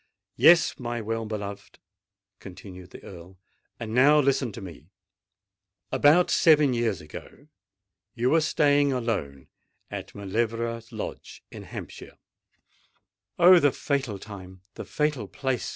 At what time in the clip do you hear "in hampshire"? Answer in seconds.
11.51-12.17